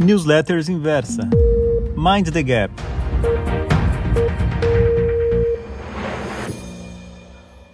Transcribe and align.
Newsletters 0.00 0.68
Inversa. 0.68 1.28
Mind 1.96 2.30
the 2.30 2.42
Gap. 2.44 2.72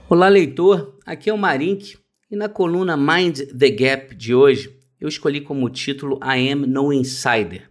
Olá, 0.09 0.29
leitor. 0.31 0.97
Aqui 1.05 1.29
é 1.29 1.35
o 1.35 1.37
Marink 1.37 1.99
e 2.31 2.35
na 2.35 2.49
coluna 2.49 2.97
Mind 2.97 3.41
the 3.41 3.69
Gap 3.69 4.15
de 4.15 4.35
hoje 4.35 4.75
eu 4.99 5.07
escolhi 5.07 5.43
como 5.43 5.69
título 5.69 6.19
I 6.25 6.51
Am 6.51 6.67
No 6.67 6.95
Insider. 6.95 7.69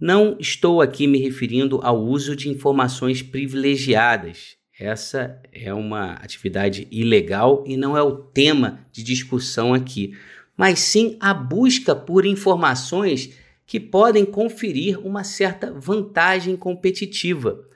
Não 0.00 0.36
estou 0.40 0.82
aqui 0.82 1.06
me 1.06 1.18
referindo 1.18 1.78
ao 1.80 2.02
uso 2.02 2.34
de 2.34 2.48
informações 2.48 3.22
privilegiadas. 3.22 4.56
Essa 4.80 5.40
é 5.52 5.72
uma 5.72 6.14
atividade 6.14 6.88
ilegal 6.90 7.62
e 7.64 7.76
não 7.76 7.96
é 7.96 8.02
o 8.02 8.16
tema 8.16 8.80
de 8.90 9.04
discussão 9.04 9.72
aqui, 9.72 10.12
mas 10.56 10.80
sim 10.80 11.16
a 11.20 11.32
busca 11.32 11.94
por 11.94 12.26
informações 12.26 13.45
que 13.66 13.80
podem 13.80 14.24
conferir 14.24 15.04
uma 15.04 15.24
certa 15.24 15.72
vantagem 15.72 16.56
competitiva. 16.56 17.66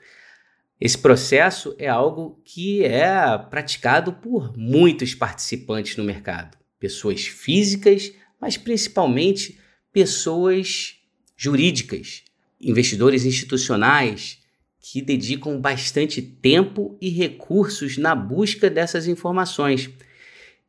Esse 0.79 0.97
processo 0.97 1.75
é 1.77 1.87
algo 1.87 2.41
que 2.45 2.83
é 2.83 3.37
praticado 3.49 4.13
por 4.13 4.57
muitos 4.57 5.13
participantes 5.13 5.97
no 5.97 6.03
mercado, 6.03 6.57
pessoas 6.79 7.27
físicas, 7.27 8.11
mas 8.39 8.57
principalmente 8.57 9.59
pessoas 9.91 10.95
jurídicas, 11.35 12.23
investidores 12.59 13.25
institucionais 13.25 14.39
que 14.79 15.01
dedicam 15.01 15.59
bastante 15.59 16.21
tempo 16.21 16.97
e 16.99 17.09
recursos 17.09 17.97
na 17.97 18.15
busca 18.15 18.69
dessas 18.69 19.07
informações. 19.07 19.89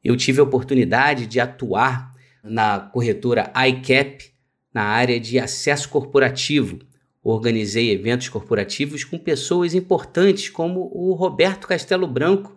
Eu 0.04 0.16
tive 0.16 0.40
a 0.40 0.44
oportunidade 0.44 1.26
de 1.26 1.40
atuar 1.40 2.12
na 2.42 2.80
corretora 2.80 3.50
iCap 3.68 4.31
na 4.72 4.82
área 4.84 5.20
de 5.20 5.38
acesso 5.38 5.88
corporativo. 5.88 6.78
Organizei 7.22 7.90
eventos 7.90 8.28
corporativos 8.28 9.04
com 9.04 9.18
pessoas 9.18 9.74
importantes 9.74 10.48
como 10.48 10.90
o 10.92 11.12
Roberto 11.14 11.68
Castelo 11.68 12.06
Branco, 12.06 12.56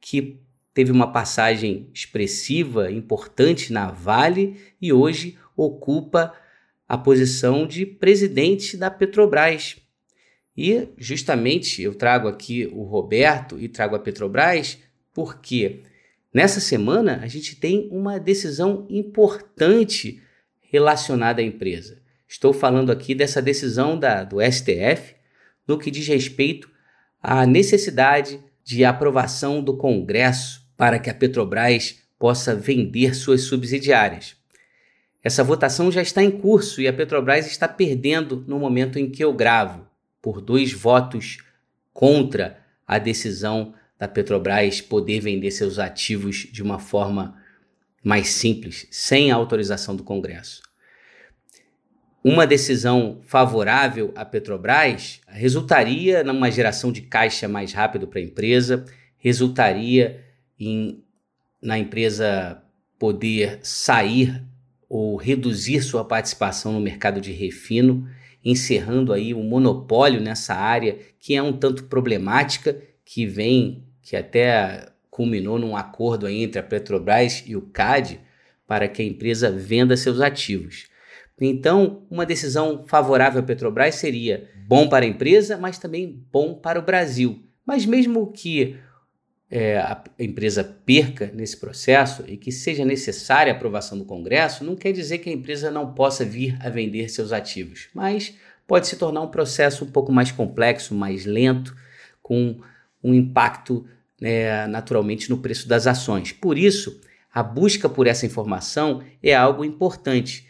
que 0.00 0.40
teve 0.74 0.90
uma 0.90 1.12
passagem 1.12 1.88
expressiva, 1.92 2.90
importante 2.90 3.72
na 3.72 3.90
Vale 3.90 4.56
e 4.80 4.92
hoje 4.92 5.38
ocupa 5.56 6.34
a 6.88 6.98
posição 6.98 7.66
de 7.66 7.86
presidente 7.86 8.76
da 8.76 8.90
Petrobras. 8.90 9.76
E 10.56 10.88
justamente 10.98 11.82
eu 11.82 11.94
trago 11.94 12.28
aqui 12.28 12.68
o 12.72 12.82
Roberto 12.82 13.58
e 13.58 13.68
trago 13.68 13.96
a 13.96 13.98
Petrobras 13.98 14.78
porque 15.14 15.80
nessa 16.32 16.60
semana 16.60 17.20
a 17.22 17.26
gente 17.26 17.56
tem 17.56 17.88
uma 17.90 18.18
decisão 18.18 18.86
importante 18.90 20.20
relacionada 20.72 21.42
à 21.42 21.44
empresa. 21.44 22.00
Estou 22.26 22.54
falando 22.54 22.90
aqui 22.90 23.14
dessa 23.14 23.42
decisão 23.42 23.98
da, 23.98 24.24
do 24.24 24.38
STF 24.40 25.14
no 25.68 25.78
que 25.78 25.90
diz 25.90 26.08
respeito 26.08 26.70
à 27.22 27.44
necessidade 27.44 28.40
de 28.64 28.82
aprovação 28.84 29.62
do 29.62 29.76
Congresso 29.76 30.66
para 30.74 30.98
que 30.98 31.10
a 31.10 31.14
Petrobras 31.14 31.98
possa 32.18 32.54
vender 32.54 33.14
suas 33.14 33.42
subsidiárias. 33.42 34.34
Essa 35.22 35.44
votação 35.44 35.92
já 35.92 36.00
está 36.00 36.22
em 36.22 36.30
curso 36.30 36.80
e 36.80 36.88
a 36.88 36.92
Petrobras 36.92 37.46
está 37.46 37.68
perdendo 37.68 38.42
no 38.48 38.58
momento 38.58 38.98
em 38.98 39.10
que 39.10 39.22
eu 39.22 39.32
gravo, 39.32 39.86
por 40.22 40.40
dois 40.40 40.72
votos 40.72 41.38
contra 41.92 42.58
a 42.86 42.98
decisão 42.98 43.74
da 43.98 44.08
Petrobras 44.08 44.80
poder 44.80 45.20
vender 45.20 45.50
seus 45.50 45.78
ativos 45.78 46.48
de 46.50 46.62
uma 46.62 46.78
forma 46.78 47.41
mais 48.02 48.28
simples, 48.28 48.86
sem 48.90 49.30
a 49.30 49.36
autorização 49.36 49.94
do 49.94 50.02
Congresso. 50.02 50.62
Uma 52.24 52.46
decisão 52.46 53.20
favorável 53.22 54.12
à 54.14 54.24
Petrobras 54.24 55.20
resultaria 55.26 56.22
numa 56.22 56.50
geração 56.50 56.92
de 56.92 57.02
caixa 57.02 57.48
mais 57.48 57.72
rápido 57.72 58.06
para 58.06 58.20
a 58.20 58.22
empresa, 58.22 58.84
resultaria 59.18 60.24
em 60.58 61.02
na 61.60 61.78
empresa 61.78 62.60
poder 62.98 63.60
sair 63.62 64.44
ou 64.88 65.16
reduzir 65.16 65.80
sua 65.80 66.04
participação 66.04 66.72
no 66.72 66.80
mercado 66.80 67.20
de 67.20 67.32
refino, 67.32 68.08
encerrando 68.44 69.12
aí 69.12 69.32
um 69.32 69.44
monopólio 69.44 70.20
nessa 70.20 70.54
área 70.54 70.98
que 71.18 71.34
é 71.34 71.42
um 71.42 71.52
tanto 71.52 71.84
problemática, 71.84 72.80
que 73.04 73.24
vem, 73.24 73.84
que 74.02 74.16
até 74.16 74.91
culminou 75.12 75.58
num 75.58 75.76
acordo 75.76 76.26
entre 76.26 76.58
a 76.58 76.62
Petrobras 76.62 77.44
e 77.46 77.54
o 77.54 77.60
CAD 77.60 78.18
para 78.66 78.88
que 78.88 79.02
a 79.02 79.04
empresa 79.04 79.50
venda 79.52 79.94
seus 79.94 80.22
ativos. 80.22 80.86
Então, 81.38 82.06
uma 82.10 82.24
decisão 82.24 82.84
favorável 82.86 83.40
à 83.40 83.42
Petrobras 83.42 83.96
seria 83.96 84.48
bom 84.66 84.88
para 84.88 85.04
a 85.04 85.08
empresa, 85.08 85.58
mas 85.58 85.76
também 85.76 86.24
bom 86.32 86.54
para 86.54 86.78
o 86.78 86.82
Brasil. 86.82 87.44
Mas 87.66 87.84
mesmo 87.84 88.32
que 88.32 88.78
é, 89.50 89.76
a 89.76 90.02
empresa 90.18 90.64
perca 90.64 91.30
nesse 91.34 91.58
processo 91.58 92.24
e 92.26 92.38
que 92.38 92.50
seja 92.50 92.82
necessária 92.82 93.52
a 93.52 93.56
aprovação 93.56 93.98
do 93.98 94.06
Congresso, 94.06 94.64
não 94.64 94.74
quer 94.74 94.92
dizer 94.92 95.18
que 95.18 95.28
a 95.28 95.32
empresa 95.32 95.70
não 95.70 95.92
possa 95.92 96.24
vir 96.24 96.56
a 96.60 96.70
vender 96.70 97.10
seus 97.10 97.32
ativos, 97.32 97.90
mas 97.92 98.34
pode 98.66 98.86
se 98.86 98.96
tornar 98.96 99.20
um 99.20 99.30
processo 99.30 99.84
um 99.84 99.90
pouco 99.90 100.10
mais 100.10 100.32
complexo, 100.32 100.94
mais 100.94 101.26
lento, 101.26 101.76
com 102.22 102.58
um 103.04 103.12
impacto 103.12 103.84
né, 104.22 104.68
naturalmente 104.68 105.28
no 105.28 105.38
preço 105.38 105.66
das 105.66 105.84
ações. 105.84 106.30
Por 106.30 106.56
isso, 106.56 107.00
a 107.34 107.42
busca 107.42 107.88
por 107.88 108.06
essa 108.06 108.24
informação 108.24 109.02
é 109.20 109.34
algo 109.34 109.64
importante. 109.64 110.46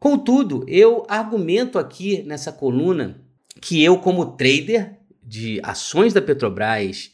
Contudo, 0.00 0.64
eu 0.66 1.06
argumento 1.08 1.78
aqui 1.78 2.24
nessa 2.24 2.50
coluna 2.50 3.24
que 3.60 3.80
eu, 3.80 3.98
como 3.98 4.32
trader 4.32 4.98
de 5.22 5.60
ações 5.62 6.12
da 6.12 6.20
Petrobras, 6.20 7.12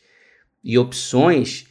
e 0.64 0.78
opções, 0.78 1.66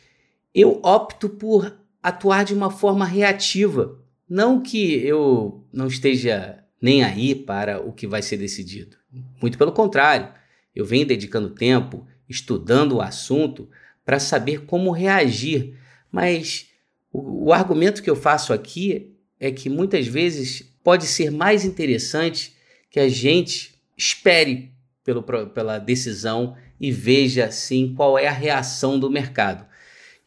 eu 0.53 0.79
opto 0.83 1.27
por 1.27 1.75
atuar 2.01 2.45
de 2.45 2.53
uma 2.53 2.69
forma 2.69 3.05
reativa. 3.05 3.99
Não 4.29 4.61
que 4.61 4.93
eu 5.05 5.65
não 5.73 5.87
esteja 5.87 6.63
nem 6.79 7.03
aí 7.03 7.33
para 7.33 7.81
o 7.81 7.91
que 7.91 8.05
vai 8.05 8.21
ser 8.21 8.37
decidido. 8.37 8.95
Muito 9.41 9.57
pelo 9.57 9.71
contrário, 9.71 10.31
eu 10.75 10.85
venho 10.85 11.07
dedicando 11.07 11.49
tempo 11.49 12.05
estudando 12.29 12.97
o 12.97 13.01
assunto 13.01 13.67
para 14.09 14.19
saber 14.19 14.65
como 14.65 14.89
reagir. 14.89 15.75
Mas 16.11 16.65
o, 17.13 17.49
o 17.49 17.53
argumento 17.53 18.01
que 18.01 18.09
eu 18.09 18.15
faço 18.15 18.51
aqui 18.51 19.15
é 19.39 19.51
que 19.51 19.69
muitas 19.69 20.07
vezes 20.07 20.63
pode 20.83 21.05
ser 21.05 21.29
mais 21.29 21.63
interessante 21.63 22.55
que 22.89 22.99
a 22.99 23.07
gente 23.07 23.79
espere 23.95 24.71
pelo, 25.03 25.21
pela 25.21 25.77
decisão 25.77 26.57
e 26.81 26.91
veja 26.91 27.45
assim 27.45 27.93
qual 27.93 28.17
é 28.17 28.27
a 28.27 28.31
reação 28.31 28.99
do 28.99 29.11
mercado. 29.11 29.63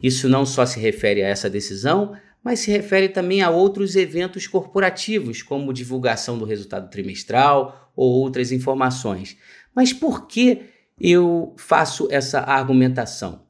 Isso 0.00 0.28
não 0.28 0.46
só 0.46 0.64
se 0.64 0.78
refere 0.78 1.20
a 1.20 1.26
essa 1.26 1.50
decisão, 1.50 2.16
mas 2.40 2.60
se 2.60 2.70
refere 2.70 3.08
também 3.08 3.42
a 3.42 3.50
outros 3.50 3.96
eventos 3.96 4.46
corporativos, 4.46 5.42
como 5.42 5.72
divulgação 5.72 6.38
do 6.38 6.44
resultado 6.44 6.88
trimestral 6.88 7.92
ou 7.96 8.12
outras 8.12 8.52
informações. 8.52 9.36
Mas 9.74 9.92
por 9.92 10.28
que 10.28 10.66
eu 11.00 11.52
faço 11.58 12.06
essa 12.12 12.42
argumentação? 12.42 13.41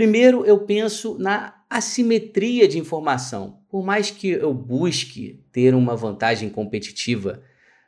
Primeiro, 0.00 0.46
eu 0.46 0.60
penso 0.60 1.18
na 1.18 1.62
assimetria 1.68 2.66
de 2.66 2.78
informação. 2.78 3.60
Por 3.68 3.84
mais 3.84 4.10
que 4.10 4.28
eu 4.28 4.54
busque 4.54 5.44
ter 5.52 5.74
uma 5.74 5.94
vantagem 5.94 6.48
competitiva 6.48 7.42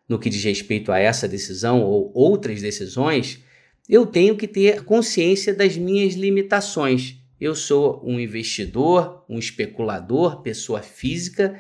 no 0.07 0.19
que 0.19 0.29
diz 0.29 0.45
respeito 0.45 0.93
a 0.93 0.99
essa 0.99 1.27
decisão 1.27 1.83
ou 1.83 2.13
outras 2.15 2.61
decisões, 2.61 3.43
eu 3.89 4.05
tenho 4.05 4.37
que 4.37 4.47
ter 4.47 4.85
consciência 4.85 5.55
das 5.55 5.75
minhas 5.79 6.13
limitações. 6.13 7.17
Eu 7.41 7.55
sou 7.55 8.03
um 8.05 8.21
investidor, 8.21 9.25
um 9.27 9.39
especulador, 9.39 10.43
pessoa 10.43 10.83
física, 10.83 11.59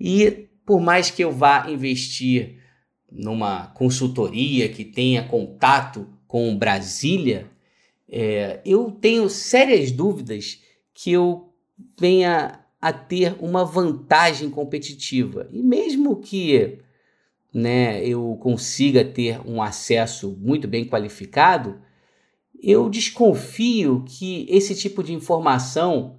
e 0.00 0.48
por 0.64 0.80
mais 0.80 1.10
que 1.10 1.22
eu 1.22 1.30
vá 1.30 1.68
investir 1.68 2.58
numa 3.12 3.66
consultoria 3.74 4.66
que 4.66 4.82
tenha 4.82 5.28
contato 5.28 6.08
com 6.26 6.56
Brasília, 6.56 7.52
é, 8.08 8.60
eu 8.64 8.90
tenho 8.90 9.28
sérias 9.28 9.90
dúvidas 9.90 10.62
que 10.92 11.12
eu 11.12 11.52
venha 11.98 12.60
a 12.80 12.92
ter 12.92 13.34
uma 13.40 13.64
vantagem 13.64 14.50
competitiva. 14.50 15.48
E 15.50 15.62
mesmo 15.62 16.16
que 16.16 16.78
né, 17.52 18.04
eu 18.06 18.36
consiga 18.40 19.04
ter 19.04 19.40
um 19.48 19.62
acesso 19.62 20.36
muito 20.40 20.68
bem 20.68 20.84
qualificado, 20.84 21.80
eu 22.62 22.88
desconfio 22.88 24.04
que 24.06 24.46
esse 24.48 24.74
tipo 24.74 25.02
de 25.02 25.12
informação, 25.12 26.18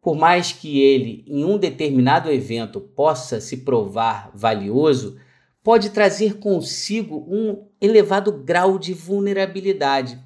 por 0.00 0.16
mais 0.16 0.52
que 0.52 0.80
ele 0.80 1.24
em 1.26 1.44
um 1.44 1.58
determinado 1.58 2.30
evento 2.30 2.80
possa 2.80 3.40
se 3.40 3.58
provar 3.58 4.30
valioso, 4.34 5.16
pode 5.62 5.90
trazer 5.90 6.38
consigo 6.38 7.26
um 7.28 7.68
elevado 7.80 8.32
grau 8.32 8.78
de 8.78 8.94
vulnerabilidade. 8.94 10.18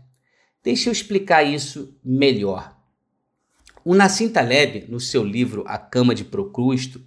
Deixa 0.64 0.88
eu 0.88 0.92
explicar 0.92 1.42
isso 1.42 1.94
melhor. 2.02 2.74
O 3.84 3.94
Nassim 3.94 4.30
Taleb, 4.30 4.86
no 4.88 4.98
seu 4.98 5.22
livro 5.22 5.62
A 5.66 5.76
Cama 5.76 6.14
de 6.14 6.24
Procrusto, 6.24 7.02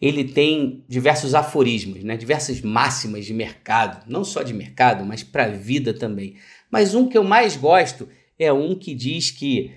ele 0.00 0.24
tem 0.24 0.82
diversos 0.88 1.34
aforismos, 1.34 2.02
né? 2.02 2.16
diversas 2.16 2.62
máximas 2.62 3.26
de 3.26 3.34
mercado, 3.34 4.02
não 4.08 4.24
só 4.24 4.42
de 4.42 4.54
mercado, 4.54 5.04
mas 5.04 5.22
para 5.22 5.44
a 5.44 5.50
vida 5.50 5.92
também. 5.92 6.36
Mas 6.70 6.94
um 6.94 7.06
que 7.06 7.18
eu 7.18 7.24
mais 7.24 7.54
gosto 7.54 8.08
é 8.38 8.50
um 8.50 8.74
que 8.74 8.94
diz 8.94 9.30
que, 9.30 9.72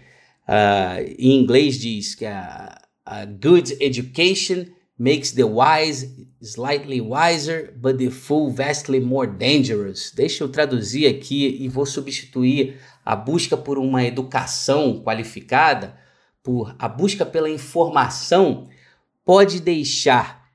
uh, 0.47 1.15
em 1.17 1.37
inglês 1.41 1.77
diz 1.77 2.15
que 2.15 2.25
a, 2.25 2.81
a 3.05 3.25
good 3.25 3.75
education 3.81 4.65
makes 4.99 5.31
the 5.31 5.43
wise 5.43 6.05
slightly 6.41 7.01
wiser, 7.01 7.73
but 7.77 7.97
the 7.97 8.09
fool 8.09 8.51
vastly 8.51 8.99
more 8.99 9.25
dangerous. 9.25 10.11
Deixa 10.13 10.43
eu 10.43 10.49
traduzir 10.49 11.07
aqui 11.07 11.57
e 11.59 11.67
vou 11.67 11.85
substituir 11.85 12.79
a 13.05 13.15
busca 13.15 13.55
por 13.57 13.79
uma 13.79 14.03
educação 14.03 15.01
qualificada 15.01 15.97
por 16.43 16.75
a 16.79 16.87
busca 16.87 17.25
pela 17.25 17.49
informação 17.49 18.69
pode 19.25 19.59
deixar 19.59 20.49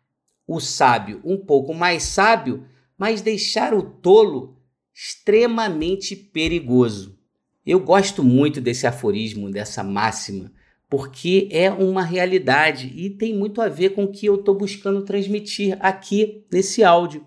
o 0.46 0.60
sábio 0.60 1.20
um 1.24 1.36
pouco 1.36 1.72
mais 1.72 2.02
sábio, 2.02 2.66
mas 2.98 3.20
deixar 3.20 3.72
o 3.72 3.82
tolo 3.82 4.58
extremamente 4.94 6.14
perigoso. 6.14 7.18
Eu 7.64 7.80
gosto 7.80 8.22
muito 8.22 8.60
desse 8.60 8.86
aforismo, 8.86 9.50
dessa 9.50 9.82
máxima, 9.82 10.52
porque 10.88 11.48
é 11.50 11.70
uma 11.70 12.02
realidade 12.02 12.92
e 12.94 13.10
tem 13.10 13.34
muito 13.34 13.60
a 13.60 13.68
ver 13.68 13.90
com 13.90 14.04
o 14.04 14.12
que 14.12 14.26
eu 14.26 14.36
estou 14.36 14.54
buscando 14.54 15.02
transmitir 15.02 15.76
aqui 15.80 16.44
nesse 16.52 16.84
áudio. 16.84 17.24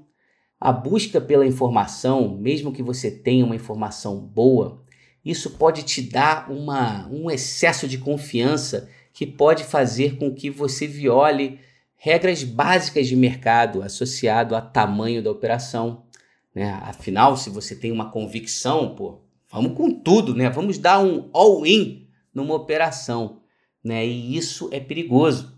A 0.59 0.71
busca 0.71 1.21
pela 1.21 1.45
informação, 1.45 2.37
mesmo 2.37 2.71
que 2.71 2.81
você 2.81 3.11
tenha 3.11 3.45
uma 3.45 3.55
informação 3.55 4.19
boa, 4.19 4.83
isso 5.23 5.51
pode 5.51 5.83
te 5.83 6.01
dar 6.01 6.49
uma, 6.49 7.07
um 7.09 7.29
excesso 7.29 7.87
de 7.87 7.97
confiança 7.97 8.89
que 9.11 9.25
pode 9.25 9.63
fazer 9.63 10.17
com 10.17 10.33
que 10.33 10.49
você 10.49 10.87
viole 10.87 11.59
regras 11.97 12.43
básicas 12.43 13.07
de 13.07 13.15
mercado 13.15 13.81
associado 13.81 14.55
a 14.55 14.61
tamanho 14.61 15.21
da 15.21 15.31
operação. 15.31 16.03
Né? 16.53 16.71
Afinal, 16.83 17.35
se 17.35 17.49
você 17.49 17.75
tem 17.75 17.91
uma 17.91 18.11
convicção, 18.11 18.95
pô, 18.95 19.19
vamos 19.51 19.73
com 19.73 19.91
tudo, 19.91 20.33
né? 20.33 20.49
Vamos 20.49 20.77
dar 20.77 20.99
um 20.99 21.29
all-in 21.33 22.07
numa 22.33 22.53
operação, 22.53 23.41
né? 23.83 24.05
E 24.05 24.35
isso 24.35 24.69
é 24.71 24.79
perigoso. 24.79 25.55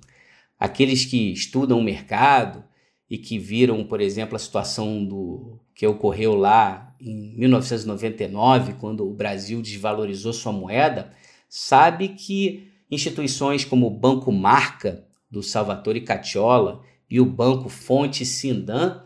Aqueles 0.59 1.05
que 1.05 1.31
estudam 1.31 1.79
o 1.79 1.83
mercado 1.83 2.63
e 3.09 3.17
que 3.17 3.39
viram, 3.39 3.83
por 3.83 4.01
exemplo, 4.01 4.35
a 4.35 4.39
situação 4.39 5.03
do 5.03 5.59
que 5.73 5.87
ocorreu 5.87 6.35
lá 6.35 6.93
em 6.99 7.37
1999, 7.37 8.73
quando 8.73 9.07
o 9.07 9.13
Brasil 9.13 9.61
desvalorizou 9.61 10.33
sua 10.33 10.51
moeda, 10.51 11.11
sabe 11.47 12.09
que 12.09 12.69
Instituições 12.91 13.63
como 13.63 13.85
o 13.85 13.91
Banco 13.91 14.31
Marca, 14.31 15.05
do 15.29 15.43
Salvatore 15.43 16.01
Cacciola, 16.01 16.81
e 17.09 17.19
o 17.19 17.25
Banco 17.25 17.69
Fonte 17.69 18.25
Sindan, 18.25 19.03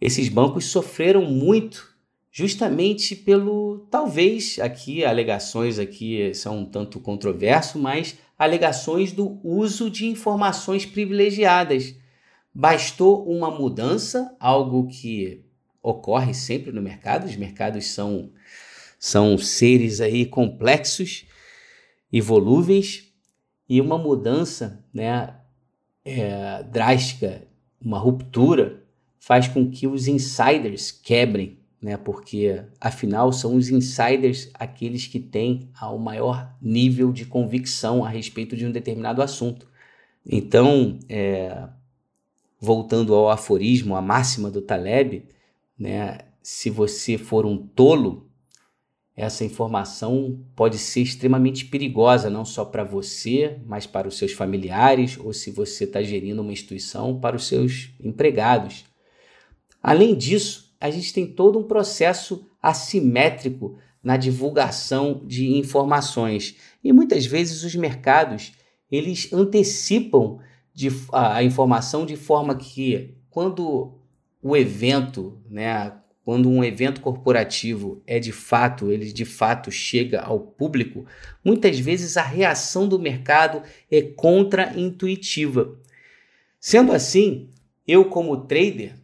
esses 0.00 0.28
bancos 0.28 0.66
sofreram 0.66 1.24
muito 1.24 1.89
justamente 2.30 3.16
pelo, 3.16 3.86
talvez, 3.90 4.58
aqui, 4.60 5.04
alegações 5.04 5.78
aqui 5.78 6.32
são 6.34 6.60
um 6.60 6.64
tanto 6.64 7.00
controverso, 7.00 7.78
mas 7.78 8.16
alegações 8.38 9.12
do 9.12 9.40
uso 9.42 9.90
de 9.90 10.06
informações 10.06 10.86
privilegiadas. 10.86 11.94
Bastou 12.54 13.26
uma 13.28 13.50
mudança, 13.50 14.34
algo 14.38 14.86
que 14.86 15.44
ocorre 15.82 16.32
sempre 16.32 16.72
no 16.72 16.82
mercado, 16.82 17.26
os 17.26 17.36
mercados 17.36 17.86
são, 17.86 18.30
são 18.98 19.36
seres 19.36 20.00
aí 20.00 20.24
complexos, 20.24 21.26
e 22.12 22.20
volúveis, 22.20 23.08
e 23.68 23.80
uma 23.80 23.96
mudança 23.96 24.84
né, 24.92 25.34
é, 26.04 26.62
drástica, 26.64 27.46
uma 27.80 27.98
ruptura, 27.98 28.82
faz 29.18 29.46
com 29.46 29.70
que 29.70 29.86
os 29.86 30.08
insiders 30.08 30.90
quebrem, 30.90 31.59
né, 31.80 31.96
porque 31.96 32.62
afinal 32.80 33.32
são 33.32 33.54
os 33.54 33.70
insiders 33.70 34.50
aqueles 34.54 35.06
que 35.06 35.18
têm 35.18 35.70
o 35.82 35.98
maior 35.98 36.54
nível 36.60 37.12
de 37.12 37.24
convicção 37.24 38.04
a 38.04 38.08
respeito 38.08 38.56
de 38.56 38.66
um 38.66 38.72
determinado 38.72 39.22
assunto. 39.22 39.66
Então, 40.24 40.98
é, 41.08 41.68
voltando 42.60 43.14
ao 43.14 43.30
aforismo, 43.30 43.96
a 43.96 44.02
máxima 44.02 44.50
do 44.50 44.60
Taleb, 44.60 45.26
né, 45.78 46.18
se 46.42 46.68
você 46.68 47.16
for 47.16 47.46
um 47.46 47.56
tolo, 47.56 48.28
essa 49.16 49.44
informação 49.44 50.42
pode 50.54 50.78
ser 50.78 51.00
extremamente 51.00 51.66
perigosa, 51.66 52.30
não 52.30 52.44
só 52.44 52.64
para 52.64 52.84
você, 52.84 53.58
mas 53.66 53.86
para 53.86 54.08
os 54.08 54.16
seus 54.16 54.32
familiares, 54.32 55.18
ou 55.18 55.32
se 55.32 55.50
você 55.50 55.84
está 55.84 56.02
gerindo 56.02 56.42
uma 56.42 56.52
instituição, 56.52 57.18
para 57.18 57.36
os 57.36 57.46
seus 57.46 57.90
empregados. 58.00 58.84
Além 59.82 60.14
disso, 60.14 60.69
a 60.80 60.90
gente 60.90 61.12
tem 61.12 61.26
todo 61.26 61.58
um 61.58 61.64
processo 61.64 62.46
assimétrico 62.62 63.78
na 64.02 64.16
divulgação 64.16 65.22
de 65.26 65.58
informações 65.58 66.56
e 66.82 66.92
muitas 66.92 67.26
vezes 67.26 67.62
os 67.62 67.74
mercados 67.74 68.52
eles 68.90 69.32
antecipam 69.32 70.38
de, 70.72 70.88
a, 71.12 71.36
a 71.36 71.44
informação 71.44 72.06
de 72.06 72.16
forma 72.16 72.56
que 72.56 73.14
quando 73.28 73.98
o 74.42 74.56
evento, 74.56 75.38
né, 75.48 75.92
quando 76.24 76.48
um 76.48 76.64
evento 76.64 77.00
corporativo 77.00 78.02
é 78.06 78.18
de 78.18 78.32
fato, 78.32 78.90
ele 78.90 79.12
de 79.12 79.24
fato 79.24 79.70
chega 79.70 80.20
ao 80.20 80.40
público, 80.40 81.04
muitas 81.44 81.78
vezes 81.78 82.16
a 82.16 82.22
reação 82.22 82.88
do 82.88 82.98
mercado 82.98 83.62
é 83.90 84.02
contra-intuitiva. 84.02 85.78
Sendo 86.58 86.92
assim, 86.92 87.50
eu 87.86 88.04
como 88.06 88.46
trader, 88.46 88.99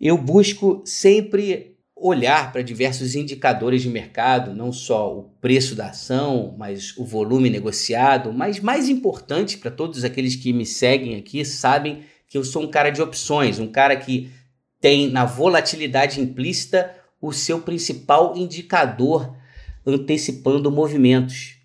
eu 0.00 0.16
busco 0.16 0.82
sempre 0.84 1.76
olhar 2.00 2.52
para 2.52 2.62
diversos 2.62 3.14
indicadores 3.14 3.82
de 3.82 3.88
mercado, 3.88 4.54
não 4.54 4.72
só 4.72 5.18
o 5.18 5.24
preço 5.40 5.74
da 5.74 5.88
ação, 5.88 6.54
mas 6.56 6.96
o 6.96 7.04
volume 7.04 7.50
negociado, 7.50 8.32
mas 8.32 8.60
mais 8.60 8.88
importante 8.88 9.58
para 9.58 9.70
todos 9.70 10.04
aqueles 10.04 10.36
que 10.36 10.52
me 10.52 10.64
seguem 10.64 11.16
aqui 11.16 11.44
sabem 11.44 12.04
que 12.28 12.38
eu 12.38 12.44
sou 12.44 12.62
um 12.62 12.70
cara 12.70 12.90
de 12.90 13.02
opções, 13.02 13.58
um 13.58 13.66
cara 13.66 13.96
que 13.96 14.30
tem 14.80 15.10
na 15.10 15.24
volatilidade 15.24 16.20
implícita 16.20 16.94
o 17.20 17.32
seu 17.32 17.60
principal 17.60 18.36
indicador 18.36 19.34
antecipando 19.84 20.70
movimentos. 20.70 21.56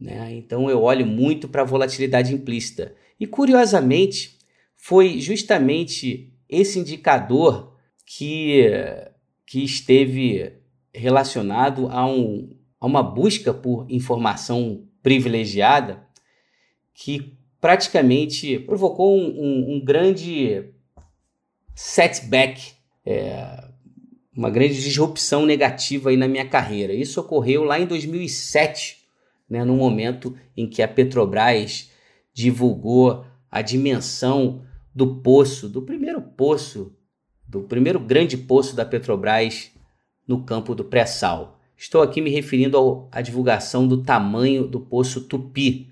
Né? 0.00 0.32
Então 0.32 0.68
eu 0.68 0.82
olho 0.82 1.06
muito 1.06 1.46
para 1.46 1.62
a 1.62 1.66
volatilidade 1.66 2.34
implícita. 2.34 2.94
E 3.20 3.26
curiosamente, 3.26 4.38
foi 4.74 5.20
justamente 5.20 6.29
esse 6.50 6.78
indicador 6.78 7.76
que, 8.04 8.64
que 9.46 9.62
esteve 9.64 10.52
relacionado 10.92 11.88
a, 11.88 12.04
um, 12.04 12.50
a 12.80 12.86
uma 12.86 13.02
busca 13.02 13.54
por 13.54 13.86
informação 13.88 14.84
privilegiada 15.00 16.04
que 16.92 17.38
praticamente 17.60 18.58
provocou 18.58 19.16
um, 19.16 19.28
um, 19.28 19.74
um 19.74 19.84
grande 19.84 20.64
setback, 21.74 22.72
é, 23.06 23.64
uma 24.36 24.50
grande 24.50 24.74
disrupção 24.74 25.46
negativa 25.46 26.10
aí 26.10 26.16
na 26.16 26.26
minha 26.26 26.46
carreira. 26.46 26.92
Isso 26.92 27.20
ocorreu 27.20 27.62
lá 27.62 27.78
em 27.78 27.86
2007, 27.86 28.98
né, 29.48 29.64
no 29.64 29.76
momento 29.76 30.36
em 30.56 30.68
que 30.68 30.82
a 30.82 30.88
Petrobras 30.88 31.90
divulgou 32.32 33.24
a 33.50 33.62
dimensão 33.62 34.62
do 34.94 35.16
poço, 35.16 35.68
do 35.68 35.82
primeiro 35.82 36.20
poço, 36.20 36.92
do 37.46 37.62
primeiro 37.62 37.98
grande 37.98 38.36
poço 38.36 38.74
da 38.74 38.84
Petrobras 38.84 39.70
no 40.26 40.44
campo 40.44 40.74
do 40.74 40.84
pré-sal. 40.84 41.58
Estou 41.76 42.02
aqui 42.02 42.20
me 42.20 42.30
referindo 42.30 43.08
à 43.10 43.20
divulgação 43.20 43.88
do 43.88 44.02
tamanho 44.02 44.66
do 44.66 44.80
poço 44.80 45.22
Tupi, 45.22 45.90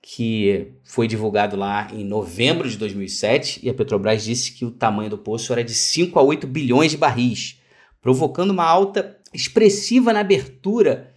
que 0.00 0.72
foi 0.82 1.06
divulgado 1.06 1.56
lá 1.56 1.88
em 1.92 2.04
novembro 2.04 2.68
de 2.68 2.76
2007 2.76 3.60
e 3.62 3.70
a 3.70 3.74
Petrobras 3.74 4.24
disse 4.24 4.52
que 4.52 4.64
o 4.64 4.70
tamanho 4.70 5.10
do 5.10 5.18
poço 5.18 5.52
era 5.52 5.62
de 5.62 5.74
5 5.74 6.18
a 6.18 6.22
8 6.22 6.46
bilhões 6.46 6.90
de 6.90 6.96
barris, 6.96 7.60
provocando 8.00 8.50
uma 8.50 8.64
alta 8.64 9.16
expressiva 9.32 10.12
na 10.12 10.20
abertura 10.20 11.12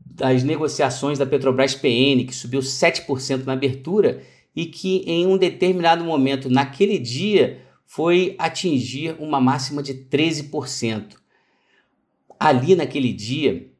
das 0.00 0.42
negociações 0.42 1.18
da 1.18 1.26
Petrobras 1.26 1.74
PN, 1.74 2.24
que 2.26 2.34
subiu 2.34 2.60
7% 2.60 3.44
na 3.44 3.52
abertura 3.52 4.22
e 4.54 4.66
que 4.66 4.98
em 5.06 5.26
um 5.26 5.36
determinado 5.36 6.04
momento, 6.04 6.50
naquele 6.50 6.98
dia, 6.98 7.62
foi 7.86 8.34
atingir 8.38 9.16
uma 9.18 9.40
máxima 9.40 9.82
de 9.82 9.94
13%. 9.94 11.16
Ali 12.38 12.74
naquele 12.74 13.12
dia, 13.12 13.70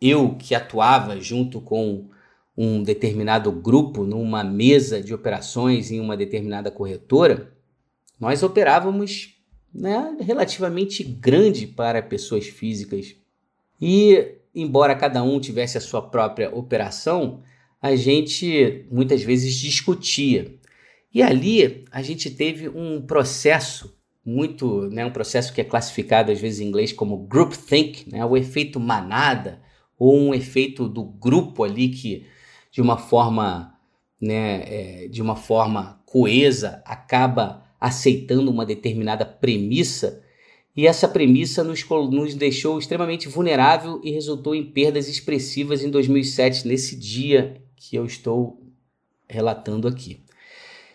eu 0.00 0.34
que 0.36 0.54
atuava 0.54 1.20
junto 1.20 1.60
com 1.60 2.08
um 2.56 2.82
determinado 2.82 3.52
grupo 3.52 4.04
numa 4.04 4.42
mesa 4.42 5.00
de 5.00 5.14
operações 5.14 5.90
em 5.90 6.00
uma 6.00 6.16
determinada 6.16 6.70
corretora, 6.70 7.52
nós 8.18 8.42
operávamos 8.42 9.36
né, 9.72 10.16
relativamente 10.20 11.04
grande 11.04 11.66
para 11.66 12.02
pessoas 12.02 12.46
físicas. 12.46 13.14
E, 13.80 14.34
embora 14.54 14.96
cada 14.96 15.22
um 15.22 15.38
tivesse 15.38 15.78
a 15.78 15.80
sua 15.80 16.02
própria 16.02 16.52
operação, 16.52 17.42
a 17.80 17.94
gente 17.94 18.86
muitas 18.90 19.22
vezes 19.22 19.54
discutia. 19.54 20.54
E 21.14 21.22
ali 21.22 21.84
a 21.90 22.02
gente 22.02 22.30
teve 22.30 22.68
um 22.68 23.00
processo 23.00 23.96
muito, 24.24 24.90
né, 24.90 25.06
um 25.06 25.10
processo 25.10 25.52
que 25.52 25.60
é 25.60 25.64
classificado 25.64 26.30
às 26.30 26.40
vezes 26.40 26.60
em 26.60 26.66
inglês 26.66 26.92
como 26.92 27.26
groupthink, 27.26 28.10
né, 28.12 28.24
o 28.24 28.36
efeito 28.36 28.78
manada 28.78 29.62
ou 29.98 30.18
um 30.18 30.34
efeito 30.34 30.86
do 30.88 31.02
grupo 31.02 31.64
ali 31.64 31.88
que 31.88 32.26
de 32.70 32.82
uma 32.82 32.98
forma, 32.98 33.74
né, 34.20 34.62
é, 34.66 35.08
de 35.08 35.22
uma 35.22 35.34
forma 35.34 36.02
coesa 36.04 36.82
acaba 36.84 37.64
aceitando 37.80 38.50
uma 38.50 38.66
determinada 38.66 39.24
premissa 39.24 40.22
e 40.76 40.86
essa 40.86 41.08
premissa 41.08 41.64
nos, 41.64 41.84
nos 41.88 42.34
deixou 42.34 42.78
extremamente 42.78 43.28
vulnerável 43.28 44.00
e 44.04 44.10
resultou 44.10 44.54
em 44.54 44.64
perdas 44.64 45.08
expressivas 45.08 45.82
em 45.82 45.90
2007 45.90 46.68
nesse 46.68 46.94
dia 46.94 47.60
que 47.78 47.96
eu 47.96 48.04
estou 48.04 48.62
relatando 49.28 49.86
aqui. 49.86 50.22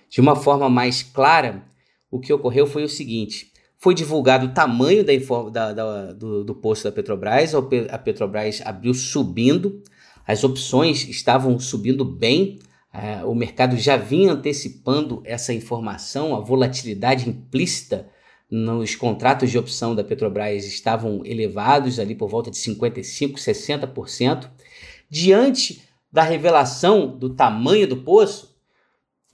De 0.09 0.21
uma 0.21 0.35
forma 0.35 0.69
mais 0.69 1.01
clara, 1.01 1.63
o 2.09 2.19
que 2.19 2.33
ocorreu 2.33 2.67
foi 2.67 2.83
o 2.83 2.89
seguinte: 2.89 3.51
foi 3.77 3.93
divulgado 3.93 4.47
o 4.47 4.53
tamanho 4.53 5.03
da, 5.03 5.13
da, 5.49 5.73
da, 5.73 6.13
do, 6.13 6.43
do 6.43 6.55
posto 6.55 6.83
da 6.83 6.91
Petrobras, 6.91 7.53
a 7.55 7.97
Petrobras 7.97 8.61
abriu 8.63 8.93
subindo, 8.93 9.81
as 10.25 10.43
opções 10.43 11.07
estavam 11.07 11.57
subindo 11.59 12.05
bem, 12.05 12.59
é, 12.93 13.25
o 13.25 13.33
mercado 13.33 13.75
já 13.75 13.97
vinha 13.97 14.33
antecipando 14.33 15.21
essa 15.25 15.53
informação, 15.53 16.35
a 16.35 16.39
volatilidade 16.39 17.27
implícita 17.27 18.07
nos 18.49 18.95
contratos 18.95 19.49
de 19.49 19.57
opção 19.57 19.95
da 19.95 20.03
Petrobras 20.03 20.63
estavam 20.63 21.25
elevados, 21.25 21.99
ali 21.99 22.13
por 22.13 22.29
volta 22.29 22.51
de 22.51 22.57
55%, 22.57 23.33
60%. 23.33 24.49
Diante 25.09 25.81
da 26.13 26.21
revelação 26.21 27.17
do 27.17 27.31
tamanho 27.31 27.87
do 27.87 27.97
poço, 27.97 28.55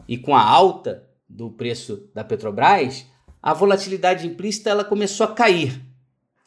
e 0.08 0.18
com 0.18 0.34
a 0.34 0.42
alta 0.42 1.08
do 1.28 1.52
preço 1.52 2.10
da 2.16 2.24
Petrobras, 2.24 3.06
a 3.44 3.54
volatilidade 3.54 4.26
implícita 4.26 4.70
ela 4.70 4.86
começou 4.86 5.26
a 5.26 5.34
cair. 5.34 5.80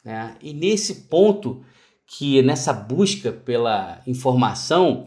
Né? 0.02 0.34
E 0.40 0.54
nesse 0.54 1.02
ponto 1.02 1.62
que 2.06 2.40
nessa 2.40 2.72
busca 2.72 3.30
pela 3.30 4.00
informação, 4.06 5.06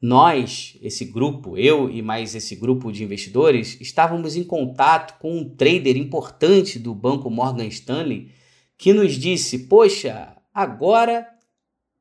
nós, 0.00 0.78
esse 0.82 1.06
grupo, 1.06 1.56
eu 1.56 1.90
e 1.90 2.02
mais 2.02 2.34
esse 2.34 2.54
grupo 2.54 2.92
de 2.92 3.02
investidores, 3.02 3.76
estávamos 3.80 4.36
em 4.36 4.44
contato 4.44 5.18
com 5.18 5.38
um 5.38 5.48
trader 5.48 5.96
importante 5.96 6.78
do 6.78 6.94
banco 6.94 7.30
Morgan 7.30 7.66
Stanley 7.66 8.30
que 8.76 8.92
nos 8.92 9.14
disse: 9.14 9.60
Poxa, 9.60 10.36
agora 10.54 11.26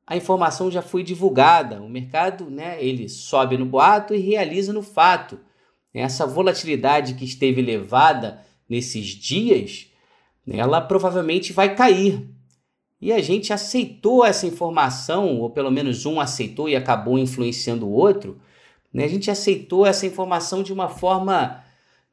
a 0.08 0.16
informação 0.16 0.72
já 0.72 0.82
foi 0.82 1.04
divulgada, 1.04 1.82
o 1.82 1.90
mercado 1.90 2.50
né, 2.50 2.82
ele 2.82 3.10
sobe 3.10 3.58
no 3.58 3.66
boato 3.66 4.16
e 4.16 4.20
realiza 4.20 4.72
no 4.72 4.82
fato. 4.82 5.38
Essa 5.94 6.26
volatilidade 6.26 7.16
que 7.16 7.26
esteve 7.26 7.60
elevada 7.60 8.40
nesses 8.70 9.08
dias, 9.08 9.88
ela 10.48 10.80
provavelmente 10.80 11.52
vai 11.52 11.76
cair. 11.76 12.26
E 13.02 13.12
a 13.12 13.22
gente 13.22 13.52
aceitou 13.52 14.24
essa 14.24 14.48
informação, 14.48 15.40
ou 15.40 15.50
pelo 15.50 15.70
menos 15.70 16.06
um 16.06 16.22
aceitou 16.22 16.70
e 16.70 16.76
acabou 16.76 17.20
influenciando 17.20 17.86
o 17.86 17.92
outro. 17.92 18.40
Né? 18.94 19.04
A 19.04 19.10
gente 19.10 19.30
aceitou 19.30 19.86
essa 19.86 20.06
informação 20.06 20.64
de 20.64 20.72
uma 20.72 20.88
forma 20.88 21.62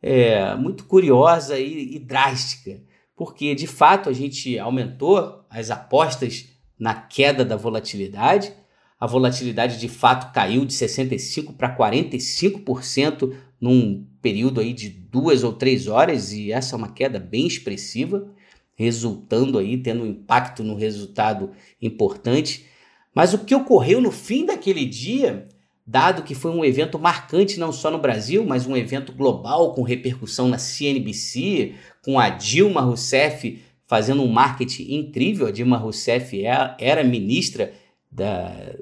é, 0.03 0.55
muito 0.57 0.85
curiosa 0.85 1.59
e, 1.59 1.95
e 1.95 1.99
drástica, 2.01 2.83
porque 3.15 3.55
de 3.55 3.69
fato 3.69 4.09
a 4.09 4.13
gente 4.13 4.59
aumentou 4.59 5.45
as 5.49 5.71
apostas 5.71 6.54
na 6.78 6.95
queda 6.95 7.45
da 7.45 7.57
volatilidade. 7.57 8.52
A 8.99 9.07
volatilidade 9.07 9.78
de 9.78 9.88
fato 9.88 10.33
caiu 10.33 10.64
de 10.64 10.73
65% 10.73 11.54
para 11.57 11.76
45% 11.76 13.35
num 13.61 14.07
período 14.21 14.61
aí 14.61 14.73
de 14.73 14.88
duas 14.88 15.45
ou 15.45 15.52
três 15.52 15.87
horas 15.87 16.33
e 16.33 16.52
essa 16.52 16.75
é 16.75 16.78
uma 16.78 16.93
queda 16.93 17.19
bem 17.19 17.47
expressiva, 17.47 18.28
resultando 18.75 19.59
aí 19.59 19.76
tendo 19.76 20.02
um 20.02 20.07
impacto 20.07 20.62
no 20.62 20.75
resultado 20.75 21.50
importante. 21.81 22.66
Mas 23.14 23.33
o 23.33 23.38
que 23.38 23.54
ocorreu 23.54 24.00
no 24.00 24.11
fim 24.11 24.45
daquele 24.45 24.85
dia, 24.85 25.49
dado 25.87 26.23
que 26.23 26.35
foi 26.35 26.50
um 26.50 26.64
evento 26.64 26.99
marcante 26.99 27.61
não 27.61 27.73
só 27.73 27.90
no 27.90 27.99
Brasil, 27.99 28.45
mas 28.45 28.66
um 28.66 28.76
evento 28.76 29.12
global 29.12 29.73
com 29.75 29.83
repercussão 29.83 30.49
na 30.49 30.59
CNBC, 30.59 31.75
com 32.02 32.19
a 32.19 32.31
Dilma 32.31 32.81
Rousseff 32.81 33.62
fazendo 33.87 34.23
um 34.23 34.29
marketing 34.29 34.95
incrível. 34.95 35.47
A 35.47 35.50
Dilma 35.50 35.76
Rousseff 35.76 36.45
é, 36.45 36.76
era 36.79 37.05
ministra 37.05 37.73
da, 38.11 38.75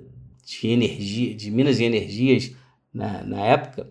de 0.44 0.68
energia, 0.68 1.34
de 1.34 1.50
Minas 1.50 1.80
e 1.80 1.84
Energias 1.84 2.52
na, 2.92 3.22
na 3.24 3.40
época 3.40 3.90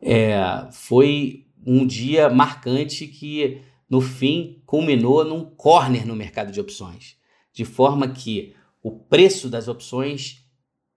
é, 0.00 0.68
foi 0.72 1.46
um 1.64 1.86
dia 1.86 2.30
marcante 2.30 3.06
que, 3.06 3.60
no 3.88 4.00
fim, 4.00 4.62
culminou 4.64 5.24
num 5.24 5.44
corner 5.44 6.06
no 6.06 6.16
mercado 6.16 6.50
de 6.50 6.60
opções, 6.60 7.16
de 7.52 7.64
forma 7.64 8.08
que 8.08 8.54
o 8.82 8.90
preço 8.90 9.48
das 9.48 9.68
opções 9.68 10.44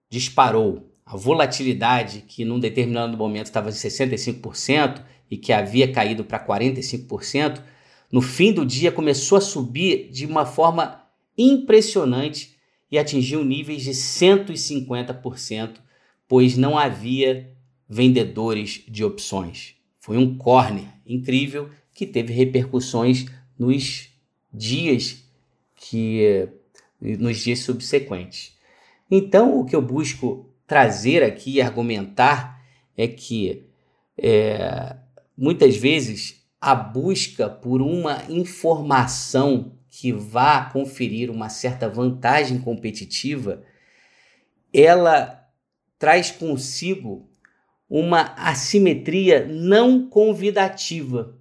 disparou. 0.08 0.90
A 1.04 1.18
volatilidade, 1.18 2.22
que 2.26 2.46
num 2.46 2.58
determinado 2.58 3.14
momento 3.16 3.46
estava 3.46 3.68
em 3.68 3.72
65% 3.72 5.02
e 5.30 5.36
que 5.36 5.52
havia 5.52 5.92
caído 5.92 6.24
para 6.24 6.44
45%, 6.44 7.60
no 8.10 8.20
fim 8.20 8.52
do 8.52 8.64
dia 8.64 8.92
começou 8.92 9.38
a 9.38 9.40
subir 9.40 10.10
de 10.10 10.26
uma 10.26 10.46
forma 10.46 11.02
impressionante 11.36 12.54
e 12.90 12.98
atingiu 12.98 13.44
níveis 13.44 13.82
de 13.82 13.90
150%, 13.90 15.76
pois 16.28 16.56
não 16.56 16.78
havia 16.78 17.50
vendedores 17.88 18.82
de 18.88 19.04
opções. 19.04 19.74
Foi 19.98 20.16
um 20.16 20.36
corner 20.36 20.86
incrível 21.06 21.70
que 21.92 22.06
teve 22.06 22.32
repercussões 22.32 23.26
nos 23.58 24.08
dias 24.52 25.24
que 25.76 26.48
nos 27.00 27.38
dias 27.38 27.60
subsequentes. 27.60 28.56
Então, 29.10 29.58
o 29.58 29.64
que 29.64 29.76
eu 29.76 29.82
busco 29.82 30.48
trazer 30.66 31.22
aqui 31.22 31.54
e 31.54 31.60
argumentar 31.60 32.62
é 32.96 33.06
que 33.06 33.64
é, 34.16 34.96
muitas 35.36 35.76
vezes 35.76 36.43
a 36.64 36.74
busca 36.74 37.46
por 37.46 37.82
uma 37.82 38.22
informação 38.26 39.76
que 39.90 40.10
vá 40.10 40.64
conferir 40.64 41.30
uma 41.30 41.50
certa 41.50 41.90
vantagem 41.90 42.58
competitiva, 42.58 43.62
ela 44.72 45.46
traz 45.98 46.30
consigo 46.30 47.30
uma 47.86 48.32
assimetria 48.38 49.46
não 49.46 50.08
convidativa. 50.08 51.38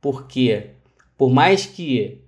Porque, 0.00 0.70
por 1.18 1.30
mais 1.30 1.66
que 1.66 2.24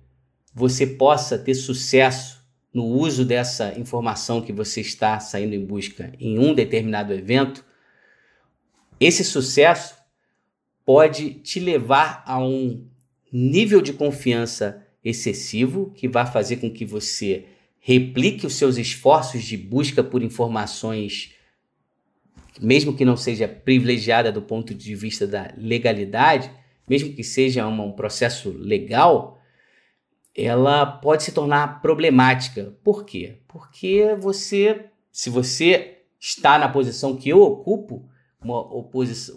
você 0.53 0.85
possa 0.85 1.35
ter 1.35 1.55
sucesso 1.55 2.45
no 2.71 2.85
uso 2.85 3.25
dessa 3.25 3.73
informação 3.75 4.39
que 4.39 4.53
você 4.53 4.81
está 4.81 5.19
saindo 5.19 5.55
em 5.55 5.65
busca 5.65 6.13
em 6.19 6.37
um 6.37 6.53
determinado 6.53 7.11
evento, 7.11 7.65
esse 8.99 9.23
sucesso 9.23 10.02
pode 10.85 11.35
te 11.35 11.59
levar 11.59 12.23
a 12.25 12.39
um 12.39 12.85
nível 13.31 13.81
de 13.81 13.93
confiança 13.93 14.85
excessivo 15.03 15.91
que 15.95 16.07
vai 16.07 16.25
fazer 16.25 16.57
com 16.57 16.71
que 16.71 16.85
você 16.85 17.45
replique 17.79 18.45
os 18.45 18.55
seus 18.55 18.77
esforços 18.77 19.43
de 19.43 19.57
busca 19.57 20.03
por 20.03 20.21
informações 20.21 21.33
mesmo 22.61 22.95
que 22.95 23.05
não 23.05 23.17
seja 23.17 23.47
privilegiada 23.47 24.31
do 24.31 24.41
ponto 24.41 24.73
de 24.73 24.95
vista 24.95 25.25
da 25.25 25.51
legalidade, 25.57 26.51
mesmo 26.87 27.13
que 27.13 27.23
seja 27.23 27.67
um 27.67 27.91
processo 27.91 28.51
legal, 28.51 29.39
ela 30.35 30.85
pode 30.85 31.23
se 31.23 31.31
tornar 31.31 31.81
problemática. 31.81 32.75
Por 32.83 33.05
quê? 33.05 33.37
Porque 33.47 34.15
você, 34.19 34.85
se 35.11 35.29
você 35.29 35.99
está 36.19 36.57
na 36.57 36.69
posição 36.69 37.15
que 37.15 37.29
eu 37.29 37.41
ocupo, 37.41 38.09
uma, 38.43 38.61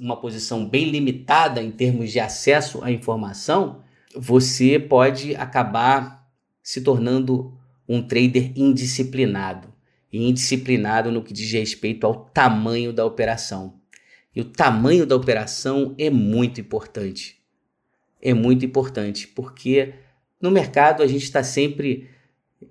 uma 0.01 0.17
posição 0.17 0.69
bem 0.69 0.91
limitada 0.91 1.63
em 1.63 1.71
termos 1.71 2.13
de 2.13 2.21
acesso 2.21 2.83
à 2.83 2.91
informação, 2.91 3.83
você 4.15 4.79
pode 4.79 5.35
acabar 5.37 6.27
se 6.63 6.81
tornando 6.81 7.57
um 7.89 8.03
trader 8.03 8.53
indisciplinado 8.57 9.69
e 10.13 10.29
indisciplinado 10.29 11.13
no 11.13 11.23
que 11.23 11.33
diz 11.33 11.53
respeito 11.53 12.07
ao 12.07 12.25
tamanho 12.27 12.93
da 12.93 13.05
operação. 13.05 13.81
E 14.35 14.41
o 14.41 14.45
tamanho 14.45 15.07
da 15.07 15.17
operação 15.17 15.95
é 15.99 16.11
muito 16.11 16.61
importante. 16.61 17.37
É 18.21 18.35
muito 18.35 18.65
importante, 18.65 19.29
porque 19.29 19.95
no 20.41 20.51
mercado 20.51 21.03
a 21.03 21.07
gente 21.07 21.23
está 21.23 21.43
sempre 21.43 22.09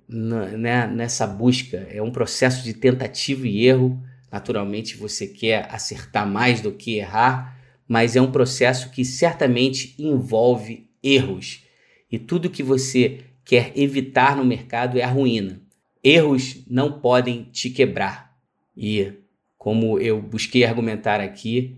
né, 0.08 0.88
nessa 0.88 1.26
busca. 1.26 1.88
É 1.90 2.02
um 2.02 2.12
processo 2.12 2.64
de 2.64 2.74
tentativa 2.74 3.48
e 3.48 3.66
erro. 3.66 4.02
Naturalmente 4.32 4.98
você 4.98 5.28
quer 5.28 5.68
acertar 5.72 6.28
mais 6.28 6.62
do 6.62 6.72
que 6.72 6.96
errar, 6.96 7.58
mas 7.88 8.16
é 8.16 8.22
um 8.22 8.32
processo 8.32 8.90
que 8.92 9.06
certamente 9.06 9.96
envolve 9.98 10.90
erros. 11.02 11.64
E 12.12 12.18
tudo 12.18 12.50
que 12.50 12.64
você 12.64 13.22
quer 13.44 13.72
evitar 13.76 14.36
no 14.36 14.44
mercado 14.44 14.98
é 14.98 15.04
a 15.04 15.10
ruína. 15.10 15.62
Erros 16.04 16.64
não 16.68 17.00
podem 17.00 17.44
te 17.52 17.70
quebrar. 17.70 18.36
E, 18.76 19.14
como 19.58 20.00
eu 20.00 20.22
busquei 20.22 20.64
argumentar 20.66 21.20
aqui, 21.22 21.78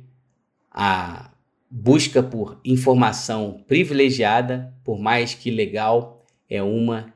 a 0.71 1.31
busca 1.69 2.23
por 2.23 2.59
informação 2.63 3.63
privilegiada, 3.67 4.73
por 4.83 4.99
mais 4.99 5.33
que 5.33 5.51
legal, 5.51 6.25
é 6.49 6.63
uma 6.63 7.13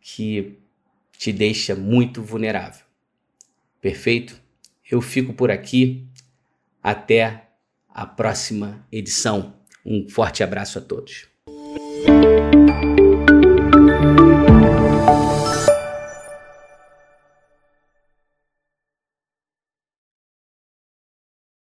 que 0.00 0.58
te 1.18 1.32
deixa 1.32 1.74
muito 1.74 2.22
vulnerável. 2.22 2.84
Perfeito? 3.80 4.43
Eu 4.90 5.00
fico 5.00 5.32
por 5.32 5.50
aqui. 5.50 6.06
Até 6.82 7.48
a 7.88 8.06
próxima 8.06 8.86
edição. 8.92 9.54
Um 9.84 10.08
forte 10.08 10.42
abraço 10.42 10.78
a 10.78 10.82
todos. 10.82 11.28